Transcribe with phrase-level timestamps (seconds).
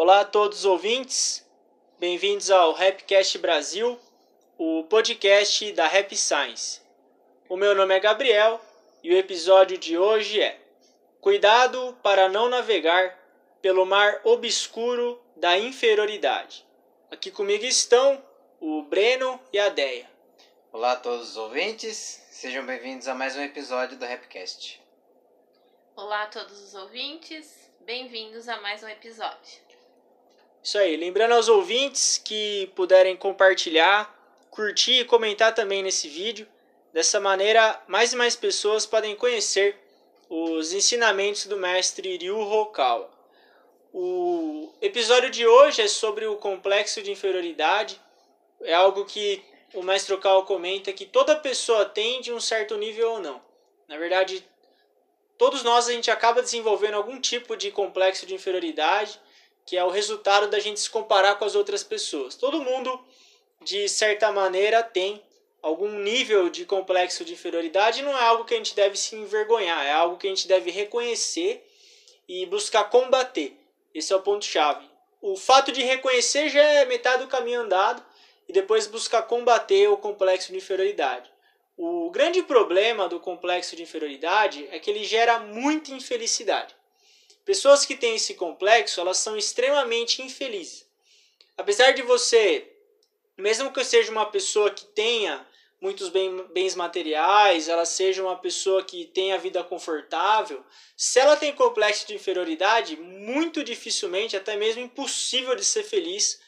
[0.00, 1.44] Olá a todos os ouvintes,
[1.98, 3.98] bem-vindos ao Rapcast Brasil,
[4.56, 6.80] o podcast da Rap Science.
[7.48, 8.60] O meu nome é Gabriel
[9.02, 10.56] e o episódio de hoje é
[11.20, 13.18] Cuidado para não navegar
[13.60, 16.64] pelo mar obscuro da inferioridade.
[17.10, 18.24] Aqui comigo estão
[18.60, 20.08] o Breno e a Deia.
[20.72, 24.80] Olá a todos os ouvintes, sejam bem-vindos a mais um episódio do Rapcast.
[25.96, 29.67] Olá a todos os ouvintes, bem-vindos a mais um episódio.
[30.68, 34.14] Isso aí, lembrando aos ouvintes que puderem compartilhar,
[34.50, 36.46] curtir e comentar também nesse vídeo.
[36.92, 39.78] Dessa maneira, mais e mais pessoas podem conhecer
[40.28, 43.08] os ensinamentos do mestre Ryu Hokawa.
[43.94, 47.98] O episódio de hoje é sobre o complexo de inferioridade.
[48.60, 49.42] É algo que
[49.72, 53.40] o mestre Hokawa comenta que toda pessoa tem de um certo nível ou não.
[53.88, 54.46] Na verdade,
[55.38, 59.18] todos nós a gente acaba desenvolvendo algum tipo de complexo de inferioridade
[59.68, 62.34] que é o resultado da gente se comparar com as outras pessoas.
[62.34, 62.98] Todo mundo,
[63.60, 65.22] de certa maneira, tem
[65.60, 69.84] algum nível de complexo de inferioridade, não é algo que a gente deve se envergonhar,
[69.84, 71.62] é algo que a gente deve reconhecer
[72.26, 73.60] e buscar combater.
[73.94, 74.88] Esse é o ponto-chave.
[75.20, 78.02] O fato de reconhecer já é metade do caminho andado
[78.48, 81.30] e depois buscar combater o complexo de inferioridade.
[81.76, 86.77] O grande problema do complexo de inferioridade é que ele gera muita infelicidade.
[87.48, 90.86] Pessoas que têm esse complexo, elas são extremamente infelizes.
[91.56, 92.70] Apesar de você,
[93.38, 95.46] mesmo que eu seja uma pessoa que tenha
[95.80, 96.10] muitos
[96.52, 100.62] bens materiais, ela seja uma pessoa que tenha vida confortável,
[100.94, 106.38] se ela tem complexo de inferioridade, muito dificilmente, até mesmo impossível de ser feliz,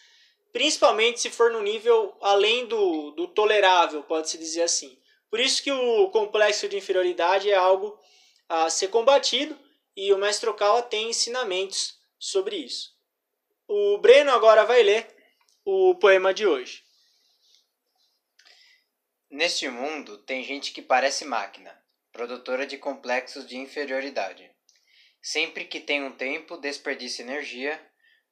[0.53, 4.99] principalmente se for no nível além do, do tolerável, pode-se dizer assim.
[5.31, 7.99] Por isso que o complexo de inferioridade é algo
[8.47, 9.57] a ser combatido
[9.97, 12.95] e o mestre Okawa tem ensinamentos sobre isso.
[13.67, 15.07] O Breno agora vai ler
[15.65, 16.83] o poema de hoje.
[19.31, 21.81] Neste mundo tem gente que parece máquina,
[22.13, 24.51] produtora de complexos de inferioridade.
[25.23, 27.81] Sempre que tem um tempo, desperdiça energia,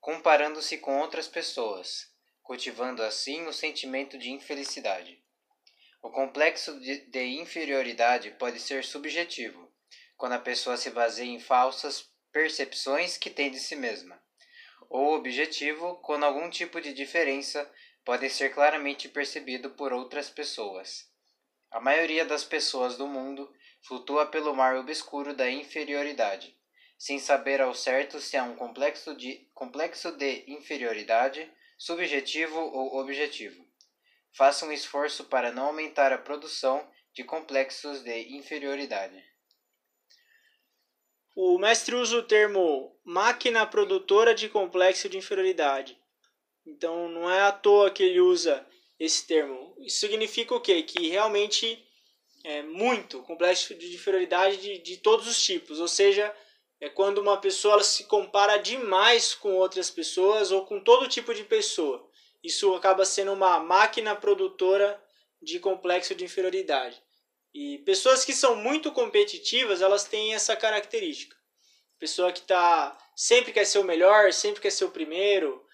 [0.01, 2.11] comparando-se com outras pessoas,
[2.43, 5.23] cultivando assim o sentimento de infelicidade.
[6.03, 9.68] O complexo de, de inferioridade pode ser subjetivo,
[10.19, 14.21] quando a pessoa se baseia em falsas percepções que tem de si mesma,
[14.91, 17.71] ou objetivo, quando algum tipo de diferença
[18.05, 21.09] pode ser claramente percebido por outras pessoas.
[21.71, 26.59] A maioria das pessoas do mundo flutua pelo mar obscuro da inferioridade,
[26.99, 31.49] sem saber ao certo se há um complexo de, complexo de inferioridade,
[31.79, 33.65] subjetivo ou objetivo.
[34.33, 39.28] Faça um esforço para não aumentar a produção de complexos de inferioridade.
[41.41, 45.97] O mestre usa o termo máquina produtora de complexo de inferioridade.
[46.67, 48.67] Então não é à toa que ele usa
[48.99, 49.73] esse termo.
[49.79, 50.83] Isso significa o quê?
[50.83, 51.81] Que realmente
[52.43, 55.79] é muito complexo de inferioridade de, de todos os tipos.
[55.79, 56.35] Ou seja,
[56.81, 61.45] é quando uma pessoa se compara demais com outras pessoas ou com todo tipo de
[61.45, 62.05] pessoa.
[62.43, 65.01] Isso acaba sendo uma máquina produtora
[65.41, 67.01] de complexo de inferioridade.
[67.55, 71.37] E pessoas que são muito competitivas, elas têm essa característica.
[71.99, 75.65] Pessoa que tá sempre quer ser o melhor, sempre quer ser o primeiro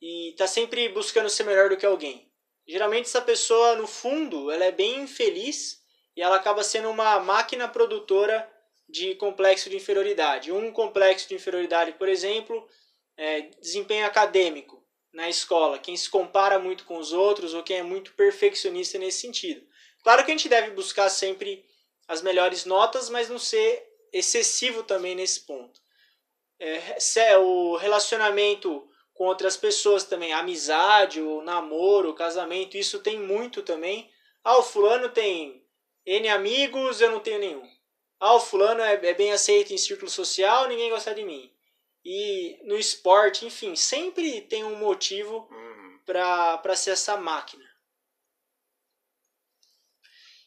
[0.00, 2.30] e tá sempre buscando ser melhor do que alguém.
[2.66, 5.80] Geralmente essa pessoa, no fundo, ela é bem infeliz
[6.16, 8.48] e ela acaba sendo uma máquina produtora
[8.88, 10.52] de complexo de inferioridade.
[10.52, 12.66] Um complexo de inferioridade, por exemplo,
[13.16, 17.82] é desempenho acadêmico na escola, quem se compara muito com os outros ou quem é
[17.82, 19.66] muito perfeccionista nesse sentido.
[20.02, 21.64] Claro que a gente deve buscar sempre
[22.08, 25.80] as melhores notas, mas não ser excessivo também nesse ponto.
[26.58, 33.62] É, o relacionamento com outras pessoas também, amizade, o namoro, o casamento, isso tem muito
[33.62, 34.10] também.
[34.42, 35.62] Ah, o fulano tem
[36.06, 37.68] N amigos, eu não tenho nenhum.
[38.18, 41.52] Ah, o fulano é, é bem aceito em círculo social, ninguém gosta de mim.
[42.04, 46.00] E no esporte, enfim, sempre tem um motivo uhum.
[46.06, 47.69] para ser essa máquina.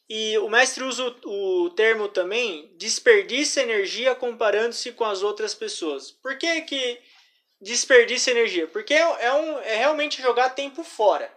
[0.10, 6.12] E o mestre usa o, o termo também desperdiça energia comparando-se com as outras pessoas.
[6.12, 7.02] Por que, que
[7.62, 8.68] desperdiça energia?
[8.68, 11.32] Porque é, um, é realmente jogar tempo fora.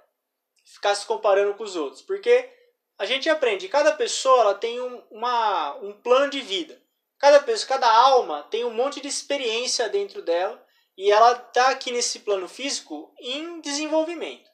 [0.64, 2.02] Ficar se comparando com os outros.
[2.02, 2.50] Porque
[2.98, 6.80] a gente aprende, cada pessoa ela tem um, uma, um plano de vida.
[7.18, 10.62] Cada pessoa, cada alma tem um monte de experiência dentro dela
[10.96, 14.50] e ela está aqui nesse plano físico em desenvolvimento.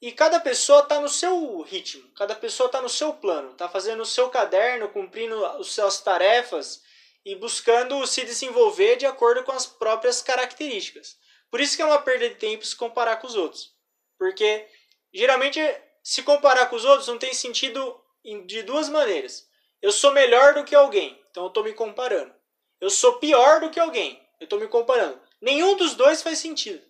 [0.00, 4.00] E cada pessoa está no seu ritmo, cada pessoa está no seu plano, está fazendo
[4.00, 6.82] o seu caderno, cumprindo as suas tarefas
[7.22, 11.18] e buscando se desenvolver de acordo com as próprias características.
[11.50, 13.74] Por isso que é uma perda de tempo se comparar com os outros.
[14.18, 14.66] Porque
[15.12, 15.60] geralmente
[16.02, 18.00] se comparar com os outros não tem sentido
[18.46, 19.46] de duas maneiras.
[19.82, 22.34] Eu sou melhor do que alguém, então eu estou me comparando.
[22.80, 25.20] Eu sou pior do que alguém, eu estou me comparando.
[25.40, 26.82] Nenhum dos dois faz sentido.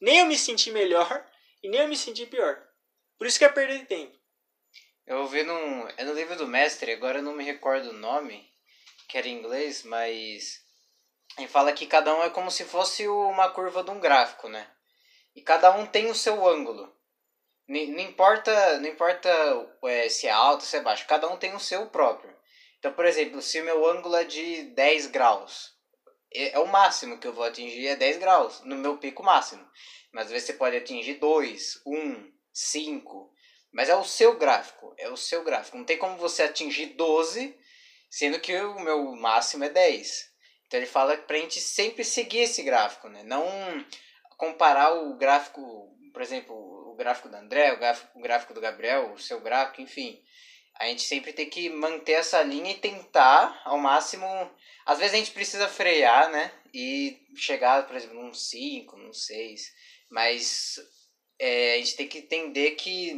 [0.00, 1.24] Nem eu me senti melhor
[1.62, 2.62] e nem eu me senti pior.
[3.18, 4.18] Por isso que é perda de tempo.
[5.06, 5.88] Eu ouvi num.
[5.96, 8.48] É no livro do mestre, agora eu não me recordo o nome,
[9.08, 10.60] que era em inglês, mas.
[11.36, 14.68] Ele fala que cada um é como se fosse uma curva de um gráfico, né?
[15.34, 16.94] E cada um tem o seu ângulo.
[17.68, 19.30] Não importa, não importa
[19.84, 22.36] é, se é alto, se é baixo, cada um tem o seu próprio.
[22.78, 25.72] Então, por exemplo, se o meu ângulo é de 10 graus,
[26.32, 29.66] é, é o máximo que eu vou atingir é 10 graus, no meu pico máximo.
[30.12, 33.32] Mas às vezes você pode atingir 2, 1, 5.
[33.72, 35.76] Mas é o seu gráfico, é o seu gráfico.
[35.76, 37.56] Não tem como você atingir 12,
[38.10, 40.30] sendo que o meu máximo é 10.
[40.66, 43.22] Então ele fala pra gente sempre seguir esse gráfico, né?
[43.24, 43.44] Não
[44.36, 49.12] comparar o gráfico, por exemplo, o gráfico do André, o gráfico, o gráfico do Gabriel,
[49.12, 50.20] o seu gráfico, enfim.
[50.80, 54.26] A gente sempre tem que manter essa linha e tentar ao máximo.
[54.86, 56.50] Às vezes a gente precisa frear, né?
[56.72, 59.74] E chegar, por exemplo, num 5, num 6.
[60.08, 60.80] Mas
[61.38, 63.12] é, a gente tem que entender que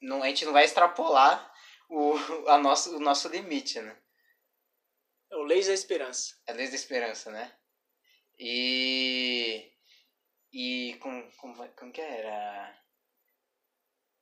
[0.00, 1.52] não, a gente não vai extrapolar
[1.90, 2.14] o,
[2.46, 4.00] a nosso, o nosso limite, né?
[5.28, 6.36] É o Leis da Esperança.
[6.46, 7.52] É a Leis da Esperança, né?
[8.38, 9.72] E.
[10.52, 10.96] E.
[11.00, 12.80] Como, como, como que era?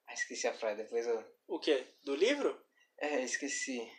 [0.06, 1.22] Ah, esqueci a frase, depois eu.
[1.46, 1.86] O quê?
[2.04, 2.69] Do livro?
[3.00, 3.90] É, esqueci.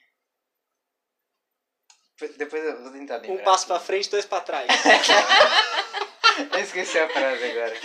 [2.37, 3.33] Depois eu vou tentar lembrar.
[3.33, 4.67] Um passo pra frente, dois pra trás.
[6.53, 7.75] eu esqueci a frase agora.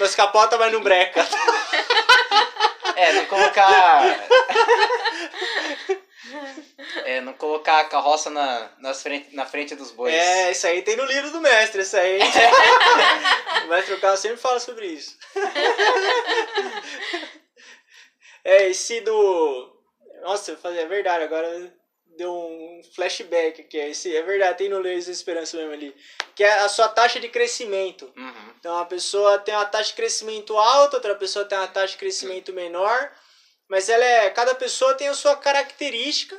[0.00, 1.24] Nós capota, mas não breca.
[2.96, 4.02] É, não colocar.
[7.04, 10.14] É, não colocar a carroça na, nas frente, na frente dos bois.
[10.14, 12.18] É, isso aí tem no livro do mestre, isso aí.
[13.64, 15.16] o mestre Carlos sempre fala sobre isso.
[18.44, 19.73] É, esse do.
[20.24, 21.70] Nossa, é verdade, agora
[22.16, 23.76] deu um flashback aqui.
[23.76, 25.94] Esse, é verdade, tem no Leis Esperança mesmo ali.
[26.34, 28.10] Que é a sua taxa de crescimento.
[28.16, 28.54] Uhum.
[28.58, 31.98] Então a pessoa tem uma taxa de crescimento alta, outra pessoa tem uma taxa de
[31.98, 33.12] crescimento menor.
[33.68, 34.30] Mas ela é.
[34.30, 36.36] Cada pessoa tem a sua característica.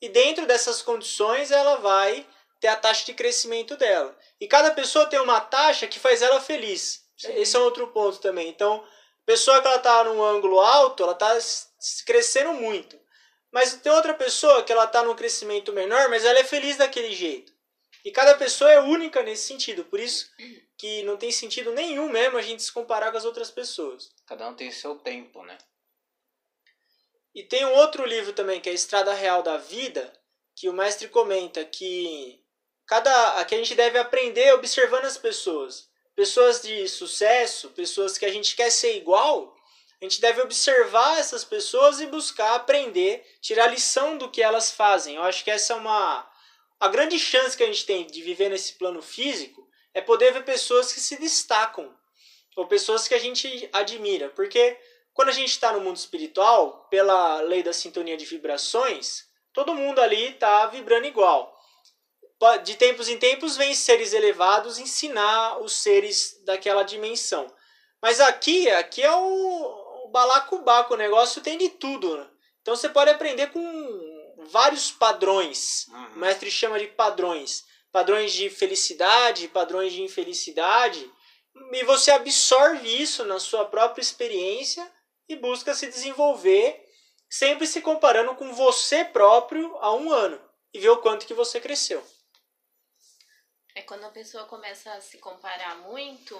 [0.00, 2.26] E dentro dessas condições ela vai
[2.58, 4.16] ter a taxa de crescimento dela.
[4.40, 7.02] E cada pessoa tem uma taxa que faz ela feliz.
[7.18, 7.34] Sim.
[7.38, 8.48] Esse é outro ponto também.
[8.48, 8.82] Então,
[9.26, 11.36] pessoa que ela está num ângulo alto, ela está
[12.06, 12.98] crescendo muito.
[13.56, 17.14] Mas tem outra pessoa que ela está num crescimento menor, mas ela é feliz daquele
[17.14, 17.54] jeito.
[18.04, 19.82] E cada pessoa é única nesse sentido.
[19.82, 20.30] Por isso
[20.76, 24.10] que não tem sentido nenhum mesmo a gente se comparar com as outras pessoas.
[24.26, 25.56] Cada um tem seu tempo, né?
[27.34, 30.12] E tem um outro livro também, que é a Estrada Real da Vida,
[30.54, 32.44] que o mestre comenta que
[32.84, 35.88] cada que a gente deve aprender observando as pessoas.
[36.14, 39.55] Pessoas de sucesso, pessoas que a gente quer ser igual,
[40.00, 45.16] a gente deve observar essas pessoas e buscar aprender, tirar lição do que elas fazem.
[45.16, 46.30] Eu acho que essa é uma
[46.78, 50.44] a grande chance que a gente tem de viver nesse plano físico é poder ver
[50.44, 51.94] pessoas que se destacam
[52.54, 54.78] ou pessoas que a gente admira, porque
[55.14, 60.00] quando a gente está no mundo espiritual, pela lei da sintonia de vibrações, todo mundo
[60.00, 61.54] ali está vibrando igual.
[62.64, 67.46] De tempos em tempos vem seres elevados ensinar os seres daquela dimensão.
[68.02, 72.16] Mas aqui, aqui é o, o balacobaco, o negócio tem de tudo.
[72.16, 72.30] Né?
[72.62, 75.86] Então você pode aprender com vários padrões.
[75.88, 76.14] Uhum.
[76.14, 77.64] O mestre chama de padrões.
[77.90, 81.10] Padrões de felicidade, padrões de infelicidade.
[81.72, 84.90] E você absorve isso na sua própria experiência
[85.28, 86.84] e busca se desenvolver,
[87.28, 90.40] sempre se comparando com você próprio há um ano.
[90.72, 92.04] E ver o quanto que você cresceu.
[93.74, 96.38] É quando a pessoa começa a se comparar muito,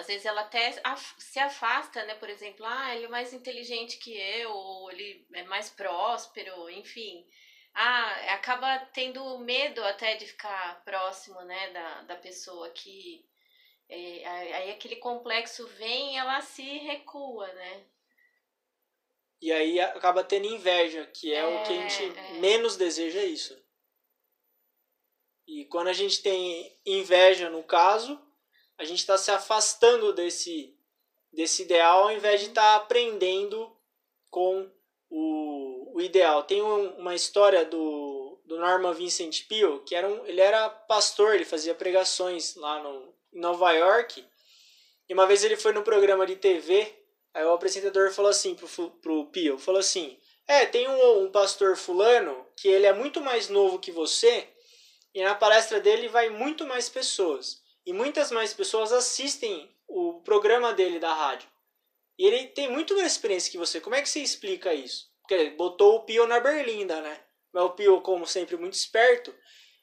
[0.00, 0.72] às vezes ela até
[1.18, 2.14] se afasta, né?
[2.14, 7.26] Por exemplo, ah, ele é mais inteligente que eu, ou ele é mais próspero, enfim.
[7.74, 13.24] Ah, acaba tendo medo até de ficar próximo, né, da, da pessoa que.
[13.88, 17.84] É, aí aquele complexo vem e ela se recua, né?
[19.40, 22.32] E aí acaba tendo inveja, que é, é o que a é, gente é.
[22.34, 23.58] menos deseja isso.
[25.46, 28.20] E quando a gente tem inveja, no caso,
[28.80, 30.74] a gente está se afastando desse,
[31.30, 33.70] desse ideal ao invés de estar tá aprendendo
[34.30, 34.70] com
[35.10, 36.44] o, o ideal.
[36.44, 41.34] Tem um, uma história do, do Norman Vincent Peale, que era um, ele era pastor,
[41.34, 44.24] ele fazia pregações lá no, em Nova York.
[45.06, 46.90] E uma vez ele foi no programa de TV,
[47.34, 50.18] aí o apresentador falou assim pro, pro Peale, falou assim,
[50.48, 54.48] é, tem um, um pastor fulano que ele é muito mais novo que você
[55.14, 57.59] E na palestra dele vai muito mais pessoas.
[57.86, 61.48] E muitas mais pessoas assistem o programa dele da rádio.
[62.18, 63.80] E ele tem muito mais experiência que você.
[63.80, 65.10] Como é que você explica isso?
[65.22, 67.20] Porque ele botou o Pio na berlinda, né?
[67.52, 69.34] Mas o Pio, como sempre, muito esperto,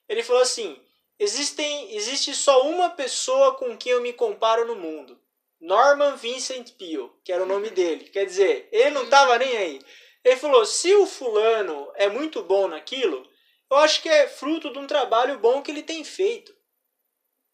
[0.08, 0.80] ele falou assim:
[1.20, 5.20] Existem, existe só uma pessoa com quem eu me comparo no mundo.
[5.60, 8.06] Norman Vincent Peale, que era o nome dele.
[8.06, 9.82] Quer dizer, ele não estava nem aí.
[10.24, 13.28] Ele falou: se o fulano é muito bom naquilo,
[13.72, 16.56] eu acho que é fruto de um trabalho bom que ele tem feito.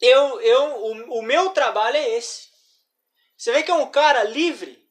[0.05, 2.49] Eu, eu, o, o meu trabalho é esse.
[3.37, 4.85] Você vê que é um cara livre.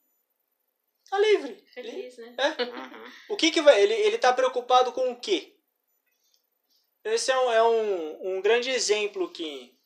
[1.10, 1.62] Tá livre.
[1.74, 2.34] Feliz, né?
[2.38, 2.62] É?
[2.62, 3.12] Uhum.
[3.28, 3.78] O que que vai.
[3.78, 5.54] Ele, ele tá preocupado com o quê?
[7.04, 9.78] Esse é um, é um, um grande exemplo que,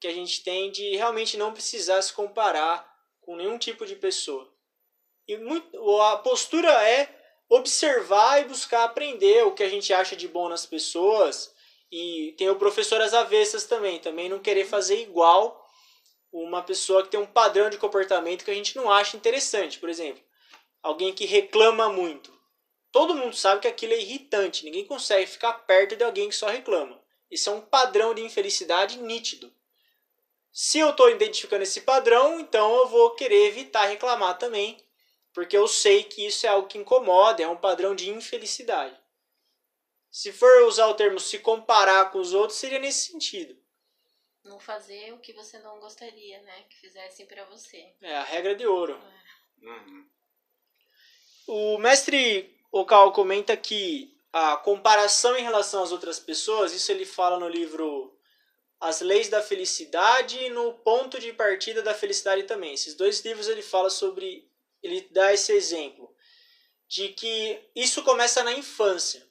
[0.00, 2.88] que a gente tem de realmente não precisar se comparar
[3.20, 4.48] com nenhum tipo de pessoa.
[5.26, 7.12] E muito, a postura é
[7.48, 11.52] observar e buscar aprender o que a gente acha de bom nas pessoas.
[11.90, 15.66] E tem o professor às avessas também, também não querer fazer igual
[16.30, 19.78] uma pessoa que tem um padrão de comportamento que a gente não acha interessante.
[19.78, 20.22] Por exemplo,
[20.82, 22.36] alguém que reclama muito.
[22.92, 26.48] Todo mundo sabe que aquilo é irritante, ninguém consegue ficar perto de alguém que só
[26.48, 27.00] reclama.
[27.30, 29.52] Isso é um padrão de infelicidade nítido.
[30.50, 34.78] Se eu estou identificando esse padrão, então eu vou querer evitar reclamar também,
[35.34, 38.98] porque eu sei que isso é algo que incomoda, é um padrão de infelicidade.
[40.10, 43.56] Se for usar o termo se comparar com os outros, seria nesse sentido.
[44.44, 46.64] Não fazer o que você não gostaria, né?
[46.70, 47.94] Que fizessem pra você.
[48.00, 48.98] É a regra de ouro.
[49.60, 50.08] Uhum.
[51.46, 57.38] O mestre Okal comenta que a comparação em relação às outras pessoas, isso ele fala
[57.38, 58.16] no livro
[58.80, 62.74] As Leis da Felicidade e no Ponto de Partida da Felicidade também.
[62.74, 64.50] Esses dois livros ele fala sobre,
[64.82, 66.14] ele dá esse exemplo
[66.86, 69.27] de que isso começa na infância.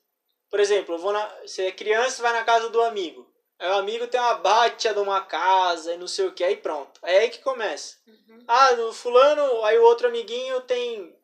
[0.50, 3.28] Por exemplo, eu vou na, você é criança vai na casa do amigo.
[3.60, 6.56] Aí o amigo tem uma batia de uma casa e não sei o que, aí
[6.56, 7.00] pronto.
[7.04, 7.98] É aí que começa.
[8.06, 8.44] Uhum.
[8.48, 11.16] Ah, no fulano, aí o outro amiguinho tem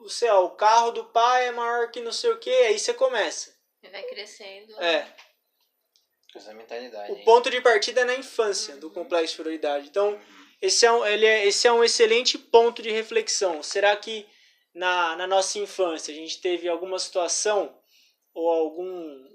[0.00, 2.94] o céu, o carro do pai é maior que não sei o que, aí você
[2.94, 3.54] começa.
[3.82, 4.80] E vai crescendo.
[4.80, 5.06] É,
[6.34, 7.12] Essa mentalidade.
[7.12, 7.24] o hein?
[7.24, 9.88] ponto de partida é na infância do complexo de inferioridade.
[9.88, 10.20] Então,
[10.62, 13.62] esse é um, ele é, esse é um excelente ponto de reflexão.
[13.62, 14.26] Será que
[14.72, 17.76] na, na nossa infância a gente teve alguma situação
[18.34, 19.28] ou algum,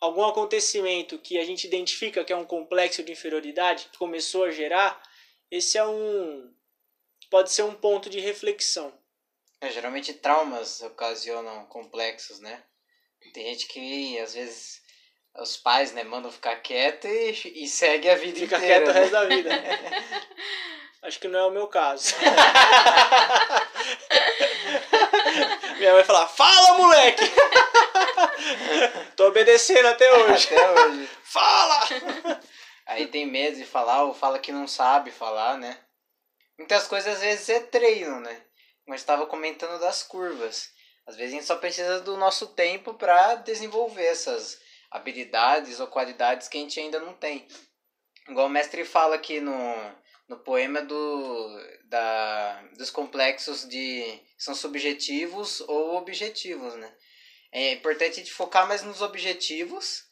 [0.00, 4.50] algum acontecimento que a gente identifica que é um complexo de inferioridade que começou a
[4.50, 5.00] gerar?
[5.50, 6.52] Esse é um.
[7.30, 8.92] pode ser um ponto de reflexão.
[9.60, 12.62] É, geralmente traumas ocasionam complexos, né?
[13.32, 14.82] Tem gente que às vezes
[15.38, 18.84] os pais, né, mandam ficar quieto e, e segue a vida Fica inteira.
[18.84, 19.00] quieto o né?
[19.00, 19.50] resto da vida.
[21.02, 22.14] Acho que não é o meu caso.
[25.78, 27.24] Minha mãe fala, fala moleque!
[29.16, 30.46] Tô obedecendo até hoje.
[30.54, 31.10] Até hoje.
[31.24, 31.88] Fala!
[32.86, 35.78] Aí tem medo de falar ou fala que não sabe falar, né?
[36.58, 38.42] Muitas coisas às vezes é treino, né?
[38.86, 40.70] Mas estava comentando das curvas.
[41.06, 46.48] Às vezes a gente só precisa do nosso tempo para desenvolver essas habilidades ou qualidades
[46.48, 47.46] que a gente ainda não tem.
[48.28, 49.52] Igual o mestre fala aqui no,
[50.28, 56.92] no poema do, da, dos complexos de são subjetivos ou objetivos, né?
[57.58, 60.04] É importante a gente focar mais nos objetivos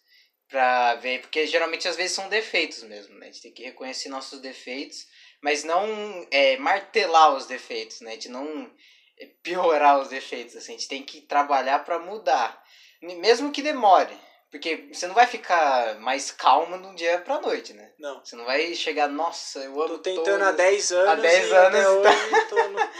[0.48, 3.26] pra ver, porque geralmente às vezes são defeitos mesmo, né?
[3.26, 5.06] A gente tem que reconhecer nossos defeitos,
[5.42, 8.12] mas não é, martelar os defeitos, né?
[8.12, 8.74] A gente não
[9.20, 12.64] é, piorar os defeitos, assim, a gente tem que trabalhar para mudar,
[13.02, 14.16] mesmo que demore,
[14.54, 17.90] porque você não vai ficar mais calmo de um dia pra noite, né?
[17.98, 18.24] Não.
[18.24, 21.08] Você não vai chegar, nossa, eu amo Tô tentando há todas." 10 anos.
[21.08, 22.10] Há 10 e até anos, tá.
[22.10, 22.90] hoje tô, no-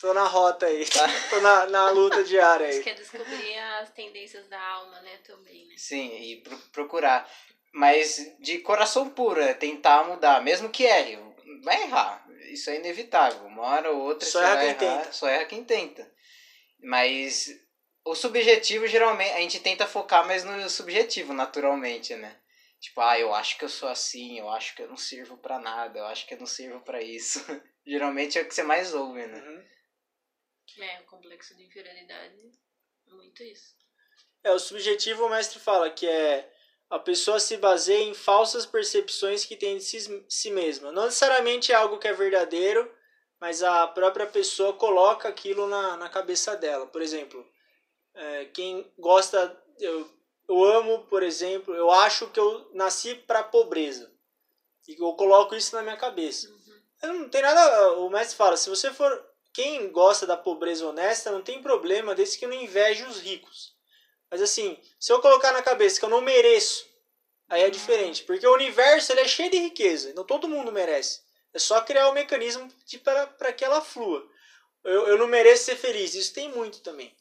[0.00, 0.84] tô na rota aí.
[0.86, 1.04] Tá.
[1.30, 2.84] Tô na, na luta diária Você aí.
[2.84, 5.18] quer descobrir as tendências da alma, né?
[5.26, 5.74] Também, né?
[5.76, 7.28] Sim, e pro- procurar.
[7.72, 11.18] Mas de coração puro, é tentar mudar, mesmo que erre.
[11.64, 12.24] Vai errar.
[12.52, 13.44] Isso é inevitável.
[13.46, 15.12] Uma hora ou outra Só você erra vai quem errar, tenta.
[15.12, 16.10] Só erra quem tenta.
[16.82, 17.46] Mas
[18.10, 22.36] o subjetivo, geralmente, a gente tenta focar mais no subjetivo, naturalmente, né?
[22.80, 25.58] Tipo, ah, eu acho que eu sou assim, eu acho que eu não sirvo pra
[25.58, 27.38] nada, eu acho que eu não sirvo pra isso.
[27.86, 29.38] geralmente é o que você mais ouve, né?
[29.38, 29.64] Uhum.
[30.82, 32.34] É, o complexo de inferioridade
[33.06, 33.76] é muito isso.
[34.42, 36.50] É, o subjetivo o mestre fala que é
[36.88, 40.90] a pessoa se baseia em falsas percepções que tem de si, si mesma.
[40.90, 42.90] Não necessariamente é algo que é verdadeiro,
[43.38, 46.86] mas a própria pessoa coloca aquilo na, na cabeça dela.
[46.86, 47.46] Por exemplo,
[48.14, 49.56] é, quem gosta.
[49.78, 50.10] Eu,
[50.48, 54.10] eu amo, por exemplo, eu acho que eu nasci para pobreza.
[54.88, 56.48] E eu coloco isso na minha cabeça.
[57.02, 57.92] Eu Não tem nada.
[57.94, 59.28] O mestre fala: se você for.
[59.52, 63.74] Quem gosta da pobreza honesta não tem problema, desde que não inveje os ricos.
[64.30, 66.88] Mas assim, se eu colocar na cabeça que eu não mereço
[67.50, 71.20] Aí é diferente, porque o universo ele é cheio de riqueza, então todo mundo merece.
[71.52, 72.72] É só criar o um mecanismo
[73.36, 74.24] para que ela flua.
[74.84, 77.12] Eu, eu não mereço ser feliz, isso tem muito também.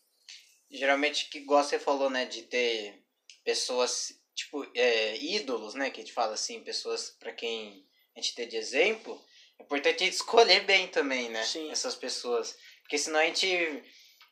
[0.72, 3.02] Geralmente, que igual você falou, né, de ter
[3.44, 7.86] pessoas, tipo, é, ídolos, né, que a gente fala assim, pessoas para quem
[8.16, 9.20] a gente ter de exemplo,
[9.60, 11.72] é importante a gente escolher bem também, né, Sim.
[11.72, 12.56] essas pessoas.
[12.82, 13.48] Porque senão a gente,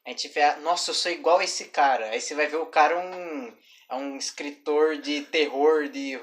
[0.05, 2.09] a gente vê, nossa, eu sou igual esse cara.
[2.09, 3.57] Aí você vai ver o cara um,
[3.89, 6.19] é um escritor de terror, de,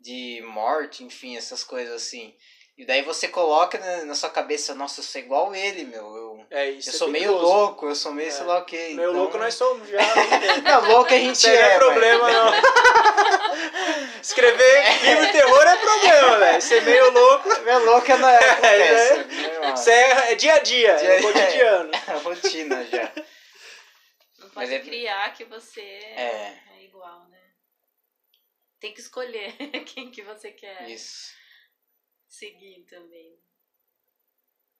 [0.00, 2.36] de morte, enfim, essas coisas assim.
[2.76, 6.06] E daí você coloca na, na sua cabeça, nossa, eu sou igual ele, meu.
[6.50, 8.30] Eu, é, isso eu é sou meio louco, eu sou meio É.
[8.30, 8.76] sei lá o que.
[8.76, 9.12] Meio então...
[9.12, 9.98] louco nós somos já.
[10.64, 11.66] Não, louco a gente aí não é.
[11.66, 12.52] é mas- problema, não.
[14.22, 16.62] Escrever livro de terror é problema, velho.
[16.62, 17.48] Ser meio louco.
[17.60, 18.34] Meio louco não é.
[18.36, 21.90] É, Acontece, né, Isso é, é dia a dia, Dia- é cotidiano.
[21.94, 23.12] É rotina já.
[24.38, 26.58] Não Mas pode é- criar que você É.
[26.78, 27.38] é igual, né?
[28.80, 29.52] Tem que escolher
[29.86, 31.32] quem que você quer Isso.
[32.28, 33.38] seguir também.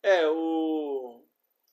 [0.03, 1.25] É, o.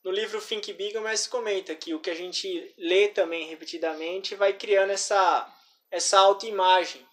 [0.05, 4.53] No livro Think Big, mas comenta que o que a gente lê também repetidamente vai
[4.53, 5.51] criando essa,
[5.89, 7.03] essa autoimagem.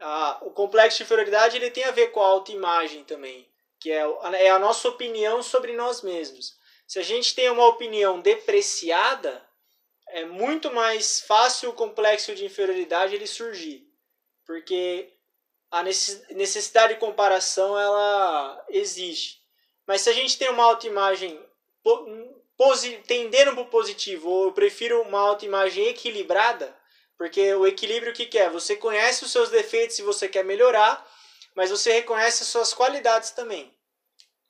[0.00, 4.04] Ah, o complexo de inferioridade ele tem a ver com a autoimagem também, que é,
[4.40, 6.56] é a nossa opinião sobre nós mesmos.
[6.88, 9.48] Se a gente tem uma opinião depreciada,
[10.08, 13.86] é muito mais fácil o complexo de inferioridade ele surgir,
[14.44, 15.12] porque
[15.70, 19.40] a necess- necessidade de comparação ela existe.
[19.86, 21.45] Mas se a gente tem uma autoimagem
[23.06, 26.76] tendendo para o positivo, ou eu prefiro uma autoimagem equilibrada,
[27.16, 28.50] porque o equilíbrio o que, que é?
[28.50, 31.06] Você conhece os seus defeitos e você quer melhorar,
[31.54, 33.74] mas você reconhece as suas qualidades também.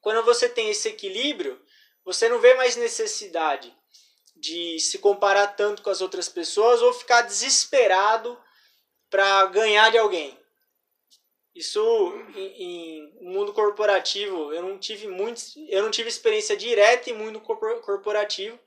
[0.00, 1.60] Quando você tem esse equilíbrio,
[2.04, 3.76] você não vê mais necessidade
[4.36, 8.38] de se comparar tanto com as outras pessoas ou ficar desesperado
[9.10, 10.38] para ganhar de alguém.
[11.56, 11.80] Isso
[12.34, 17.40] em, em mundo corporativo, eu não tive muito, eu não tive experiência direta em mundo
[17.40, 18.60] corpor- corporativo,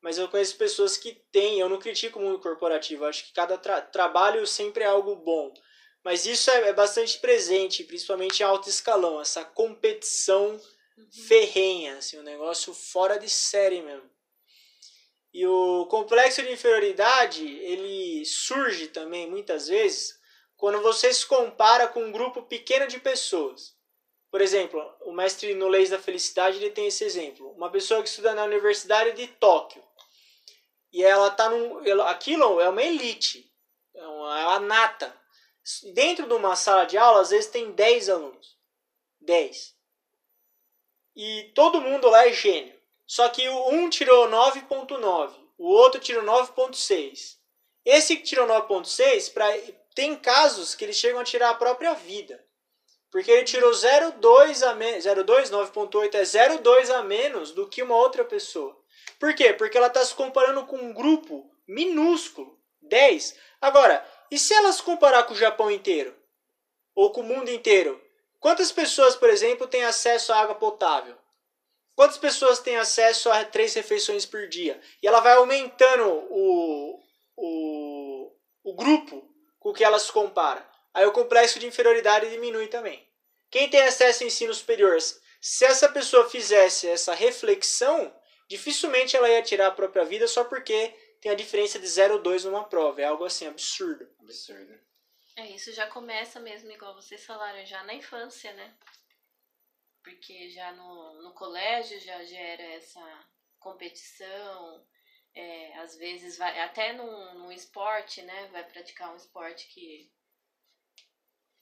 [0.00, 3.58] mas eu conheço pessoas que têm, eu não critico o mundo corporativo, acho que cada
[3.58, 5.52] tra- trabalho sempre é algo bom.
[6.02, 10.58] Mas isso é, é bastante presente, principalmente em alto escalão, essa competição
[11.28, 14.10] ferrenha, assim, um negócio fora de série mesmo.
[15.30, 20.18] E o complexo de inferioridade, ele surge também muitas vezes
[20.60, 23.74] quando você se compara com um grupo pequeno de pessoas.
[24.30, 27.50] Por exemplo, o mestre no Leis da Felicidade ele tem esse exemplo.
[27.52, 29.82] Uma pessoa que estuda na Universidade de Tóquio.
[30.92, 31.78] E ela tá num.
[32.02, 33.50] Aquilo é uma elite.
[33.94, 35.16] É uma, é uma nata.
[35.94, 38.56] Dentro de uma sala de aula, às vezes tem 10 alunos.
[39.20, 39.74] 10.
[41.16, 42.78] E todo mundo lá é gênio.
[43.06, 47.38] Só que um tirou 9.9, o outro tirou 9.6.
[47.84, 52.44] Esse que tirou 9.6, pra- tem casos que eles chegam a tirar a própria vida.
[53.10, 57.96] Porque ele tirou 0,2 a menos, 0,2, 9.8 é 0,2 a menos do que uma
[57.96, 58.78] outra pessoa.
[59.18, 59.52] Por quê?
[59.52, 63.36] Porque ela está se comparando com um grupo minúsculo, 10.
[63.60, 66.16] Agora, e se ela se comparar com o Japão inteiro?
[66.94, 68.00] Ou com o mundo inteiro?
[68.38, 71.16] Quantas pessoas, por exemplo, têm acesso à água potável?
[71.94, 74.80] Quantas pessoas têm acesso a três refeições por dia?
[75.02, 76.98] E ela vai aumentando o,
[77.36, 78.32] o,
[78.64, 79.29] o grupo
[79.60, 80.68] com que ela se compara.
[80.92, 83.06] Aí o complexo de inferioridade diminui também.
[83.50, 84.98] Quem tem acesso ao ensino superior,
[85.40, 88.12] se essa pessoa fizesse essa reflexão,
[88.48, 90.88] dificilmente ela ia tirar a própria vida só porque
[91.20, 93.00] tem a diferença de 0,2 numa prova.
[93.00, 94.08] É algo assim absurdo.
[94.20, 94.80] Absurdo.
[95.36, 98.74] É, isso já começa mesmo, igual vocês falaram, já na infância, né?
[100.02, 103.00] Porque já no, no colégio já gera essa
[103.58, 104.84] competição,
[105.34, 108.48] é, às vezes vai até num, num esporte, né?
[108.48, 110.10] Vai praticar um esporte que.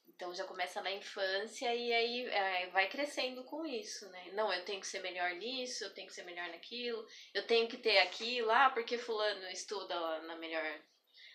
[0.09, 4.33] Então já começa na infância e aí é, vai crescendo com isso, né?
[4.33, 7.69] Não, eu tenho que ser melhor nisso, eu tenho que ser melhor naquilo, eu tenho
[7.69, 10.83] que ter aquilo, ah, porque fulano estuda lá na melhor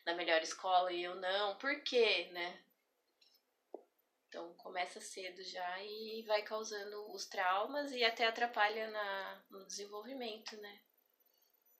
[0.06, 1.58] na melhor escola e eu não.
[1.58, 2.62] Por quê, né?
[4.28, 10.58] Então começa cedo já e vai causando os traumas e até atrapalha na, no desenvolvimento,
[10.58, 10.82] né?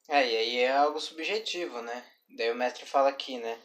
[0.10, 2.04] É, e aí é algo subjetivo, né?
[2.36, 3.58] Daí o mestre fala aqui, né?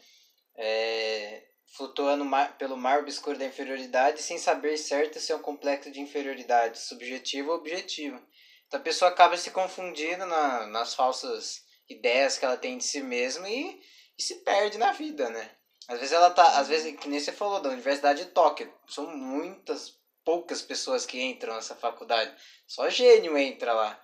[0.57, 1.43] É,
[1.75, 6.01] flutuando mar- pelo mar obscuro da inferioridade sem saber certo se é um complexo de
[6.01, 8.21] inferioridade, subjetivo ou objetivo.
[8.67, 13.01] Então a pessoa acaba se confundindo na, nas falsas ideias que ela tem de si
[13.01, 13.79] mesma e,
[14.17, 15.51] e se perde na vida, né?
[15.87, 19.07] Às vezes ela tá, às vezes, que nem você falou, da Universidade de Tóquio, são
[19.07, 22.33] muitas, poucas pessoas que entram nessa faculdade.
[22.67, 23.99] Só gênio entra lá.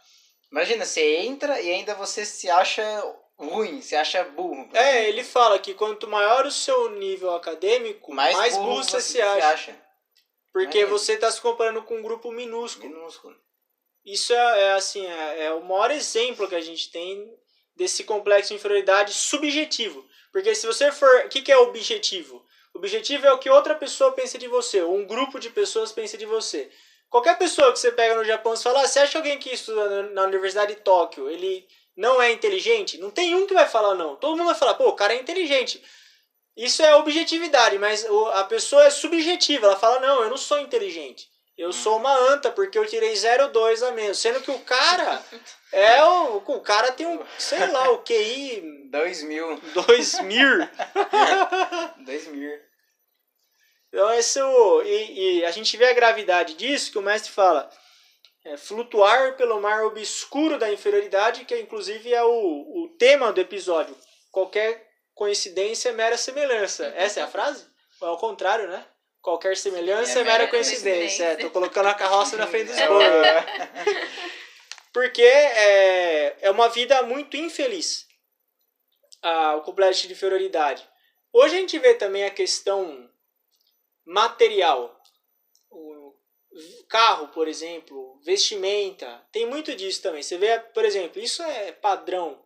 [0.51, 2.83] Imagina, você entra e ainda você se acha
[3.37, 4.69] ruim, você acha burro.
[4.73, 9.01] É, ele fala que quanto maior o seu nível acadêmico, mais, mais burro, burro você,
[9.01, 9.47] se acha.
[9.49, 9.85] acha.
[10.53, 12.87] Porque você está se comparando com um grupo minúsculo.
[12.87, 13.35] Minúsculo.
[14.05, 17.29] Isso é, é assim, é, é, o maior exemplo que a gente tem
[17.75, 20.07] desse complexo de inferioridade subjetivo.
[20.31, 21.25] Porque se você for.
[21.25, 22.45] O que, que é objetivo?
[22.73, 26.17] Objetivo é o que outra pessoa pensa de você, ou um grupo de pessoas pensa
[26.17, 26.69] de você.
[27.15, 30.03] Qualquer pessoa que você pega no Japão e fala, ah, você acha alguém que estuda
[30.09, 32.97] na Universidade de Tóquio, ele não é inteligente?
[32.97, 34.17] Não tem um que vai falar não.
[34.17, 35.81] Todo mundo vai falar, pô, o cara é inteligente.
[36.57, 39.67] Isso é objetividade, mas a pessoa é subjetiva.
[39.67, 41.29] Ela fala, não, eu não sou inteligente.
[41.57, 44.19] Eu sou uma anta porque eu tirei 0,2 a menos.
[44.19, 45.23] Sendo que o cara
[45.71, 46.43] é o.
[46.45, 48.89] O cara tem um, sei lá, o QI.
[48.91, 49.57] 2 mil.
[49.73, 50.67] 2 mil.
[52.05, 52.74] 2 mil.
[53.95, 54.41] Então, esse,
[54.83, 57.71] e, e a gente vê a gravidade disso que o mestre fala.
[58.43, 63.95] É, flutuar pelo mar obscuro da inferioridade, que inclusive é o, o tema do episódio.
[64.33, 66.93] Qualquer coincidência é mera semelhança.
[66.97, 67.65] Essa é a frase?
[68.01, 68.85] Ou é ao contrário, né?
[69.21, 70.99] Qualquer semelhança é, é mera coincidência.
[70.99, 71.25] coincidência.
[71.27, 73.07] É, tô colocando a carroça na frente dos bois.
[74.91, 78.05] Porque é, é uma vida muito infeliz.
[79.21, 80.85] Ah, o complexo de inferioridade.
[81.31, 83.09] Hoje a gente vê também a questão
[84.05, 84.95] material.
[85.69, 86.13] O
[86.87, 89.25] carro, por exemplo, vestimenta.
[89.31, 90.23] Tem muito disso também.
[90.23, 92.43] Você vê, por exemplo, isso é padrão.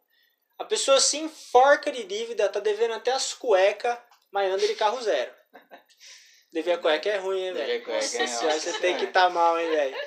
[0.58, 3.98] A pessoa se enforca de dívida, tá devendo até as cuecas,
[4.32, 5.32] mas anda de carro zero.
[6.52, 7.88] Dever a cueca é ruim, hein, velho?
[7.88, 9.98] Nossa é senhora, você tem que estar tá mal, hein, velho?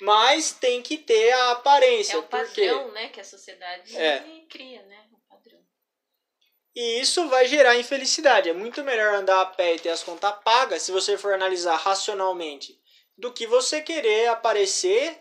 [0.00, 2.16] Mas tem que ter a aparência.
[2.16, 3.08] É o padrão, né?
[3.08, 4.18] Que a sociedade é.
[4.50, 5.06] cria, né?
[6.74, 8.48] E isso vai gerar infelicidade.
[8.48, 11.76] É muito melhor andar a pé e ter as contas pagas, se você for analisar
[11.76, 12.80] racionalmente,
[13.16, 15.20] do que você querer aparecer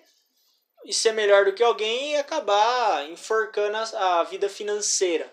[0.86, 5.32] e ser melhor do que alguém e acabar enforcando a vida financeira.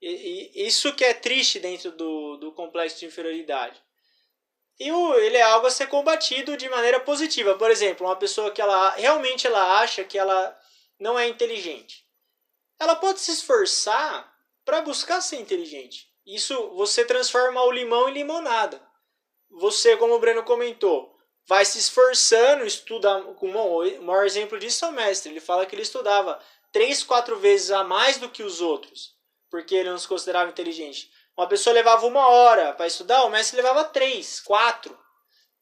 [0.00, 3.80] E, e, isso que é triste dentro do, do complexo de inferioridade.
[4.78, 7.54] E o, ele é algo a ser combatido de maneira positiva.
[7.54, 10.58] Por exemplo, uma pessoa que ela realmente ela acha que ela
[10.98, 12.04] não é inteligente.
[12.78, 14.35] Ela pode se esforçar
[14.66, 16.08] para buscar ser inteligente.
[16.26, 18.82] Isso você transforma o limão em limonada.
[19.48, 23.16] Você, como o Breno comentou, vai se esforçando, estuda.
[23.18, 25.30] O maior exemplo disso é o mestre.
[25.30, 29.14] Ele fala que ele estudava três, quatro vezes a mais do que os outros,
[29.48, 31.10] porque ele não se considerava inteligente.
[31.36, 34.98] Uma pessoa levava uma hora para estudar, o mestre levava três, quatro.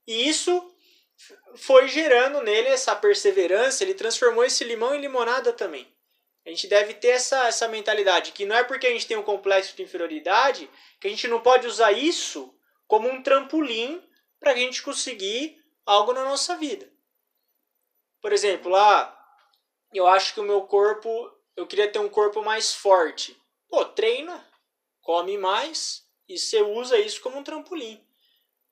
[0.07, 0.73] E isso
[1.57, 5.94] foi gerando nele essa perseverança, ele transformou esse limão em limonada também.
[6.47, 9.23] A gente deve ter essa, essa mentalidade, que não é porque a gente tem um
[9.23, 10.69] complexo de inferioridade
[11.01, 12.55] que a gente não pode usar isso
[12.87, 14.03] como um trampolim
[14.39, 16.93] para a gente conseguir algo na nossa vida.
[18.21, 19.19] Por exemplo, lá,
[19.93, 21.11] eu acho que o meu corpo,
[21.57, 23.37] eu queria ter um corpo mais forte.
[23.69, 24.47] Pô, treina,
[25.01, 28.07] come mais e você usa isso como um trampolim.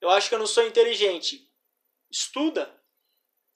[0.00, 1.48] Eu acho que eu não sou inteligente.
[2.10, 2.74] Estuda,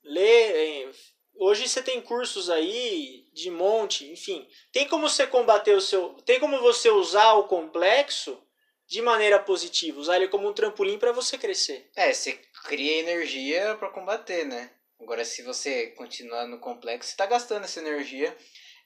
[0.02, 0.84] lê.
[0.84, 0.92] É,
[1.34, 4.48] hoje você tem cursos aí de monte, enfim.
[4.72, 6.14] Tem como você combater o seu.
[6.24, 8.42] Tem como você usar o complexo
[8.88, 11.90] de maneira positiva, usar ele como um trampolim para você crescer.
[11.94, 14.70] É, você cria energia para combater, né?
[15.00, 18.36] Agora, se você continuar no complexo, você está gastando essa energia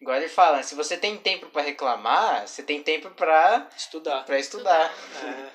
[0.00, 4.24] Igual ele fala, se você tem tempo para reclamar, você tem tempo para estudar.
[4.24, 4.90] Para estudar.
[5.22, 5.52] É.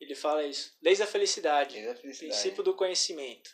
[0.00, 0.72] Ele fala isso.
[0.80, 1.74] Desde a felicidade.
[1.74, 2.32] Desde a felicidade.
[2.32, 3.50] Princípio do conhecimento.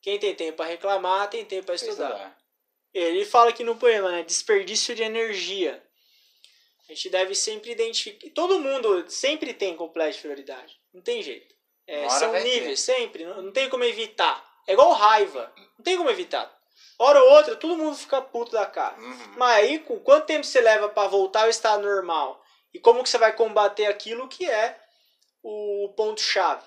[0.00, 2.10] Quem tem tempo para reclamar, tem tempo para estudar.
[2.10, 2.41] estudar.
[2.94, 4.22] Ele fala aqui no poema, né?
[4.22, 5.82] Desperdício de energia.
[6.88, 8.30] A gente deve sempre identificar.
[8.34, 10.78] Todo mundo sempre tem complexo de prioridade.
[10.92, 11.54] Não tem jeito.
[11.86, 12.94] É, são níveis, ter.
[12.94, 13.24] sempre.
[13.24, 14.46] Não, não tem como evitar.
[14.66, 15.52] É igual raiva.
[15.78, 16.52] Não tem como evitar.
[16.98, 18.96] Hora ou outra, todo mundo fica puto da cara.
[19.00, 19.34] Uhum.
[19.36, 22.42] Mas aí, com quanto tempo você leva para voltar ao estado normal?
[22.72, 24.78] E como que você vai combater aquilo que é
[25.42, 26.64] o ponto-chave?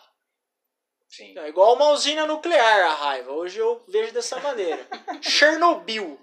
[1.16, 1.34] Sim.
[1.38, 3.32] É igual uma usina nuclear a raiva.
[3.32, 4.86] Hoje eu vejo dessa maneira.
[5.22, 6.20] Chernobyl.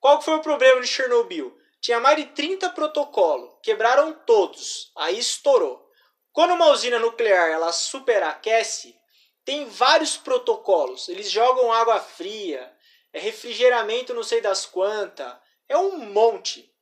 [0.00, 1.54] Qual que foi o problema de Chernobyl?
[1.78, 3.54] Tinha mais de 30 protocolos.
[3.62, 4.90] Quebraram todos.
[4.96, 5.86] Aí estourou.
[6.32, 8.96] Quando uma usina nuclear ela superaquece,
[9.44, 11.08] tem vários protocolos.
[11.08, 12.72] Eles jogam água fria,
[13.12, 15.34] é refrigeramento não sei das quantas.
[15.68, 16.72] É um monte.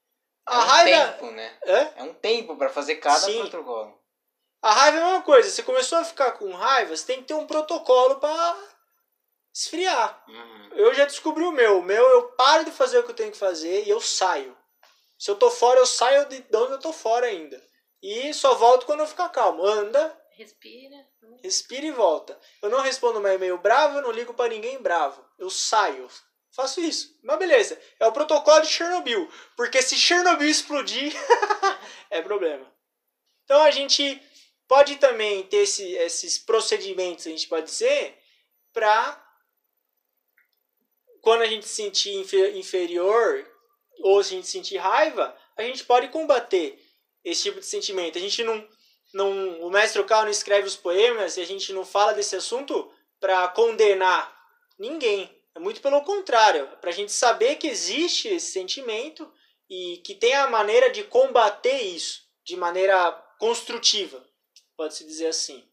[0.46, 1.12] A é um raiva...
[1.12, 1.58] tempo, né?
[1.66, 1.92] Hã?
[1.96, 3.40] É um tempo para fazer cada Sim.
[3.40, 3.95] protocolo.
[4.66, 5.48] A raiva é a mesma coisa.
[5.48, 8.56] Você começou a ficar com raiva, você tem que ter um protocolo para
[9.54, 10.24] esfriar.
[10.26, 10.68] Uhum.
[10.72, 11.78] Eu já descobri o meu.
[11.78, 14.58] O meu, eu paro de fazer o que eu tenho que fazer e eu saio.
[15.16, 17.62] Se eu tô fora, eu saio de onde eu tô fora ainda.
[18.02, 19.64] E só volto quando eu ficar calmo.
[19.64, 20.20] Anda.
[20.32, 20.96] Respira.
[21.44, 22.36] Respira e volta.
[22.60, 25.24] Eu não respondo mais e-mail bravo, eu não ligo para ninguém bravo.
[25.38, 26.10] Eu saio.
[26.50, 27.16] faço isso.
[27.22, 29.30] Mas beleza, é o protocolo de Chernobyl.
[29.56, 31.14] Porque se Chernobyl explodir,
[32.10, 32.66] é problema.
[33.44, 34.20] Então a gente
[34.68, 38.18] pode também ter esse, esses procedimentos, a gente pode dizer,
[38.72, 39.22] para
[41.20, 42.14] quando a gente se sentir
[42.56, 43.50] inferior
[44.00, 46.78] ou se a gente sentir raiva, a gente pode combater
[47.24, 48.16] esse tipo de sentimento.
[48.16, 48.68] A gente não,
[49.12, 52.92] não o mestre Cal não escreve os poemas e a gente não fala desse assunto
[53.18, 54.36] para condenar
[54.78, 55.28] ninguém.
[55.54, 59.28] É muito pelo contrário, é para a gente saber que existe esse sentimento
[59.68, 64.24] e que tem a maneira de combater isso de maneira construtiva,
[64.76, 65.66] pode-se dizer assim.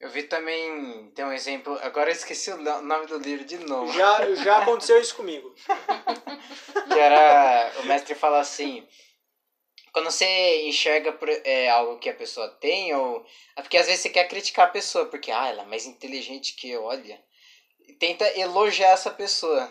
[0.00, 3.92] Eu vi também, tem um exemplo, agora eu esqueci o nome do livro de novo.
[3.92, 5.54] Já, já aconteceu isso comigo.
[6.90, 8.88] que era, o mestre fala assim,
[9.92, 13.26] quando você enxerga é, algo que a pessoa tem, ou.
[13.54, 16.54] É porque às vezes você quer criticar a pessoa, porque ah, ela é mais inteligente
[16.54, 17.22] que eu, olha.
[17.98, 19.70] Tenta elogiar essa pessoa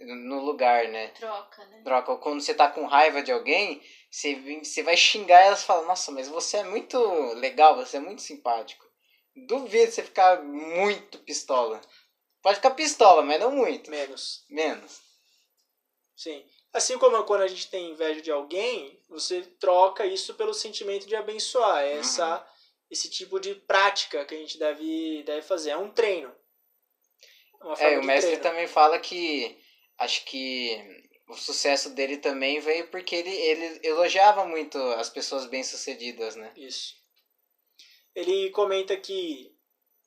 [0.00, 1.08] no lugar, né?
[1.08, 1.82] Troca, né?
[1.84, 2.12] Troca.
[2.12, 5.86] Ou quando você tá com raiva de alguém, você, você vai xingar elas e fala,
[5.86, 6.98] nossa, mas você é muito
[7.34, 8.84] legal, você é muito simpático.
[9.46, 11.80] Duvido você ficar muito pistola.
[12.42, 13.90] Pode ficar pistola, mas não muito.
[13.90, 14.44] Menos.
[14.48, 15.00] Menos.
[16.16, 16.44] Sim.
[16.72, 21.16] Assim como quando a gente tem inveja de alguém, você troca isso pelo sentimento de
[21.16, 21.82] abençoar.
[21.82, 22.44] É essa, uhum.
[22.90, 25.70] esse tipo de prática que a gente deve, deve fazer.
[25.70, 26.34] É um treino.
[27.78, 28.42] É, é o mestre treino.
[28.42, 29.59] também fala que
[30.00, 36.34] acho que o sucesso dele também veio porque ele, ele elogiava muito as pessoas bem-sucedidas,
[36.34, 36.52] né?
[36.56, 36.94] Isso.
[38.14, 39.54] Ele comenta que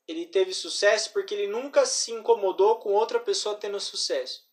[0.06, 4.44] ele teve sucesso porque ele nunca se incomodou com outra pessoa tendo sucesso.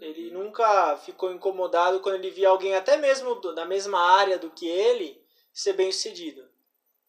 [0.00, 4.66] Ele nunca ficou incomodado quando ele via alguém, até mesmo da mesma área do que
[4.66, 5.20] ele,
[5.52, 6.48] ser bem sucedido.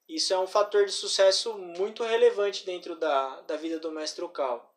[0.08, 4.69] Isso é um fator de sucesso muito relevante dentro da, da vida do mestre Okal.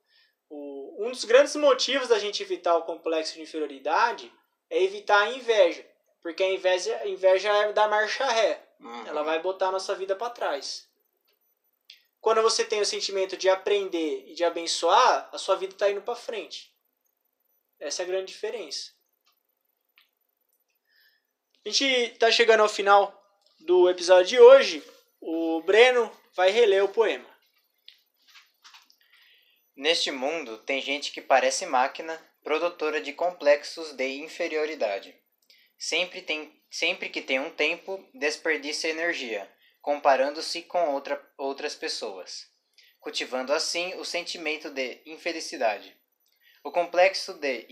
[0.54, 4.30] O, um dos grandes motivos da gente evitar o complexo de inferioridade
[4.68, 5.82] é evitar a inveja.
[6.20, 8.62] Porque a inveja, a inveja é da marcha ré.
[8.78, 9.06] Uhum.
[9.06, 10.86] Ela vai botar a nossa vida para trás.
[12.20, 16.02] Quando você tem o sentimento de aprender e de abençoar, a sua vida está indo
[16.02, 16.70] para frente.
[17.80, 18.92] Essa é a grande diferença.
[21.64, 23.20] A gente está chegando ao final
[23.60, 24.84] do episódio de hoje.
[25.18, 27.31] O Breno vai reler o poema.
[29.74, 35.16] Neste mundo tem gente que parece máquina, produtora de complexos de inferioridade.
[35.78, 42.46] Sempre, tem, sempre que tem um tempo, desperdiça energia, comparando-se com outra, outras pessoas,
[43.00, 45.96] cultivando assim o sentimento de infelicidade.
[46.62, 47.66] O complexo de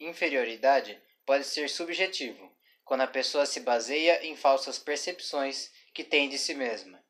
[0.00, 2.50] inferioridade pode ser subjetivo,
[2.86, 7.04] quando a pessoa se baseia em falsas percepções que tem de si mesma,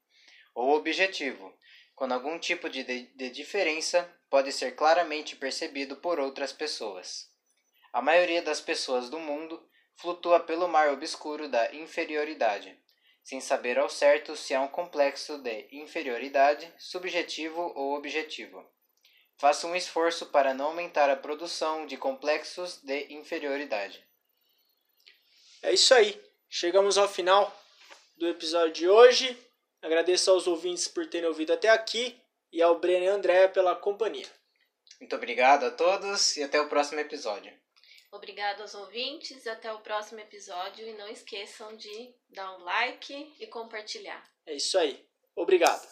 [0.55, 1.57] ou objetivo,
[1.99, 7.29] quando algum tipo de, de diferença pode ser claramente percebido por outras pessoas.
[7.93, 12.79] A maioria das pessoas do mundo flutua pelo mar obscuro da inferioridade,
[13.25, 18.65] sem saber ao certo se há um complexo de inferioridade subjetivo ou objetivo.
[19.37, 24.07] Faça um esforço para não aumentar a produção de complexos de inferioridade.
[25.63, 26.23] É isso aí.
[26.49, 27.53] Chegamos ao final
[28.17, 29.48] do episódio de hoje.
[29.83, 32.21] Agradeço aos ouvintes por terem ouvido até aqui
[32.53, 34.29] e ao Breno e André pela companhia.
[35.01, 37.53] Muito obrigado a todos e até o próximo episódio.
[38.11, 40.87] Obrigado aos ouvintes e até o próximo episódio.
[40.87, 44.25] E não esqueçam de dar um like e compartilhar.
[44.47, 45.07] É isso aí.
[45.37, 45.87] Obrigado.